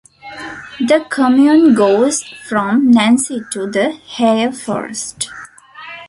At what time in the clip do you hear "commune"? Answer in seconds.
1.11-1.75